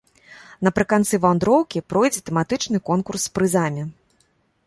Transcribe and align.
Напрыканцы 0.67 1.19
вандроўкі 1.25 1.83
пройдзе 1.93 2.21
тэматычны 2.29 2.77
конкурс 2.89 3.21
з 3.29 3.35
прызамі. 3.39 3.83